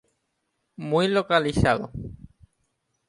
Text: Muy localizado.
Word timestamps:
Muy 0.77 1.09
localizado. 1.09 1.91